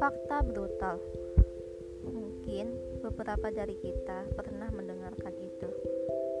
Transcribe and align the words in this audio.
Fakta 0.00 0.40
brutal. 0.40 0.96
Mungkin 2.08 2.72
beberapa 3.04 3.52
dari 3.52 3.76
kita 3.84 4.32
pernah 4.32 4.72
mendengarkan 4.72 5.36
itu, 5.44 5.68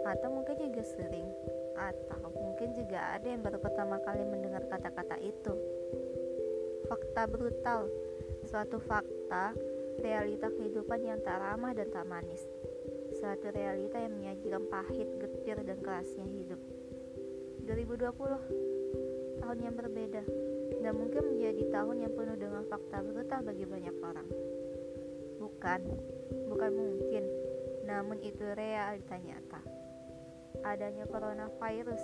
atau 0.08 0.28
mungkin 0.32 0.56
juga 0.56 0.80
sering, 0.80 1.28
atau 1.76 2.32
mungkin 2.32 2.72
juga 2.72 3.12
ada 3.12 3.28
yang 3.28 3.44
baru 3.44 3.60
pertama 3.60 4.00
kali 4.00 4.24
mendengar 4.24 4.64
kata-kata 4.72 5.20
itu. 5.20 5.52
Fakta 6.88 7.28
brutal, 7.28 7.92
suatu 8.48 8.80
fakta 8.80 9.52
realita 10.00 10.48
kehidupan 10.48 11.04
yang 11.04 11.20
tak 11.20 11.36
ramah 11.36 11.76
dan 11.76 11.92
tak 11.92 12.08
manis. 12.08 12.40
Suatu 13.20 13.44
realita 13.52 14.00
yang 14.00 14.16
menyajikan 14.16 14.64
pahit, 14.72 15.20
getir, 15.20 15.60
dan 15.60 15.76
kerasnya 15.84 16.24
hidup. 16.24 16.73
2020 17.64 19.40
tahun 19.40 19.58
yang 19.60 19.74
berbeda 19.76 20.22
dan 20.84 20.92
mungkin 20.92 21.22
menjadi 21.32 21.62
tahun 21.72 21.96
yang 22.04 22.12
penuh 22.12 22.36
dengan 22.36 22.64
fakta 22.68 23.00
brutal 23.00 23.40
bagi 23.40 23.64
banyak 23.64 23.96
orang. 24.04 24.28
Bukan, 25.40 25.80
bukan 26.52 26.70
mungkin, 26.72 27.24
namun 27.88 28.20
itu 28.20 28.44
realita 28.52 29.16
nyata. 29.16 29.60
Adanya 30.64 31.04
coronavirus, 31.08 32.00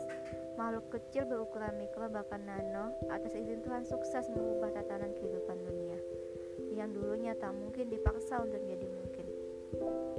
makhluk 0.56 0.90
kecil 0.92 1.28
berukuran 1.28 1.76
mikro 1.76 2.08
bahkan 2.08 2.42
nano 2.44 2.92
atas 3.12 3.32
izin 3.36 3.62
Tuhan 3.64 3.84
sukses 3.84 4.26
mengubah 4.32 4.74
tatanan 4.74 5.14
kehidupan 5.16 5.60
dunia 5.64 6.00
yang 6.74 6.96
dulunya 6.96 7.36
tak 7.36 7.52
mungkin 7.52 7.92
dipaksa 7.92 8.40
untuk 8.40 8.60
menjadi 8.64 8.88
mungkin. 8.88 9.26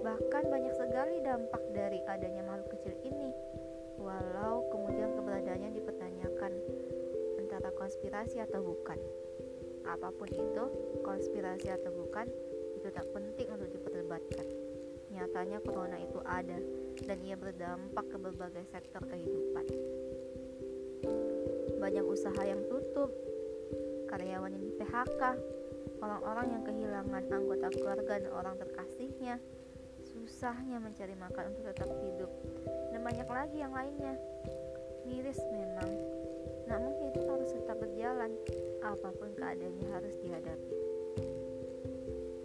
Bahkan 0.06 0.44
banyak 0.50 0.74
sekali 0.78 1.18
dampak 1.26 1.64
dari 1.74 2.00
adanya 2.06 2.46
makhluk 2.46 2.78
kecil 2.78 2.96
ini, 3.06 3.34
konspirasi 7.92 8.40
atau 8.40 8.64
bukan. 8.64 8.96
Apa 9.84 10.16
pun 10.16 10.32
itu, 10.32 10.64
konspirasi 11.04 11.76
atau 11.76 11.92
bukan, 11.92 12.24
itu 12.80 12.88
tak 12.88 13.04
penting 13.12 13.52
untuk 13.52 13.68
diperdebatkan. 13.68 14.48
Nyatanya 15.12 15.60
corona 15.60 16.00
itu 16.00 16.24
ada 16.24 16.56
dan 17.04 17.20
ia 17.20 17.36
berdampak 17.36 18.08
ke 18.08 18.16
berbagai 18.16 18.64
sektor 18.72 19.04
kehidupan. 19.04 19.68
Banyak 21.84 22.06
usaha 22.08 22.40
yang 22.48 22.64
tutup, 22.72 23.12
karyawan 24.08 24.56
yang 24.56 24.64
di 24.64 24.72
PHK, 24.80 25.22
orang-orang 26.00 26.48
yang 26.48 26.64
kehilangan 26.64 27.24
anggota 27.28 27.68
keluarga 27.76 28.24
dan 28.24 28.32
orang 28.32 28.56
terkasihnya, 28.56 29.36
susahnya 30.16 30.80
mencari 30.80 31.20
makan 31.20 31.52
untuk 31.52 31.76
tetap 31.76 31.92
hidup, 32.08 32.32
dan 32.96 33.04
banyak 33.04 33.28
lagi 33.28 33.58
yang 33.60 33.76
lainnya. 33.76 34.16
Miris 35.04 35.44
memang, 35.52 35.92
namun 36.72 37.01
apa 38.92 39.10
pun 39.16 39.32
keadaannya 39.40 39.88
harus 39.88 40.16
dihadapi. 40.20 40.76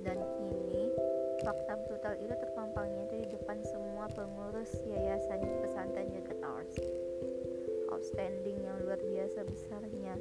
Dan 0.06 0.18
kini, 0.38 0.94
fakta 1.42 1.74
brutal 1.90 2.14
itu 2.22 2.34
terpampangnya 2.38 3.10
di 3.10 3.26
depan 3.34 3.58
semua 3.66 4.06
pengurus 4.14 4.70
yayasan 4.86 5.42
pesantren 5.66 6.06
Jagat 6.14 6.38
Towers. 6.38 6.78
Outstanding 7.90 8.62
yang 8.62 8.78
luar 8.86 9.02
biasa 9.02 9.42
besarnya, 9.42 10.14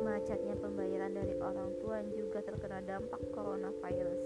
macetnya 0.00 0.56
pembayaran 0.56 1.12
dari 1.12 1.36
orang 1.36 1.76
tua 1.84 2.00
yang 2.00 2.08
juga 2.16 2.40
terkena 2.40 2.80
dampak 2.88 3.20
coronavirus. 3.36 4.20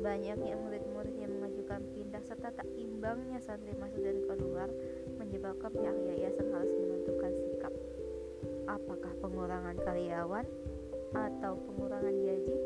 Banyaknya 0.00 0.56
murid-murid 0.56 1.14
yang 1.20 1.32
mengajukan 1.38 1.84
pindah 1.92 2.24
serta 2.24 2.50
tak 2.56 2.68
imbangnya 2.80 3.36
santri 3.44 3.76
masuk 3.76 4.00
dan 4.00 4.24
keluar 4.24 4.68
menyebabkan 5.20 5.70
pihak 5.70 5.98
yayasan 6.08 6.48
harus 6.50 6.72
menentukan 6.72 7.32
sikap. 7.36 7.53
Apakah 8.74 9.14
pengurangan 9.22 9.78
karyawan 9.86 10.42
atau 11.14 11.54
pengurangan 11.62 12.10
gaji 12.10 12.58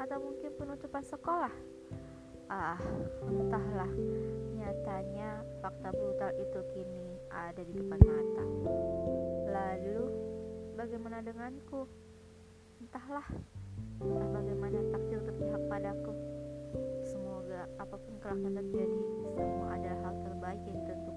atau 0.00 0.16
mungkin 0.24 0.50
penutupan 0.56 1.04
sekolah? 1.04 1.52
Ah, 2.48 2.80
entahlah. 3.28 3.92
Nyatanya 4.56 5.44
fakta 5.60 5.92
brutal 5.92 6.32
itu 6.40 6.60
kini 6.72 7.20
ada 7.28 7.60
di 7.68 7.72
depan 7.76 8.00
mata. 8.00 8.44
Lalu, 9.52 10.02
bagaimana 10.72 11.20
denganku? 11.20 11.84
Entahlah, 12.80 13.28
entah 14.00 14.28
bagaimana 14.32 14.80
takdir 14.88 15.20
berpihak 15.20 15.62
padaku. 15.68 16.12
Semoga 17.04 17.68
apa 17.76 18.00
pun 18.00 18.14
kelak 18.24 18.40
yang 18.40 18.56
terjadi, 18.56 19.00
semua 19.36 19.76
adalah 19.76 20.00
hal 20.00 20.14
terbaik 20.24 20.62
yang 20.64 20.80
tentu 20.88 21.11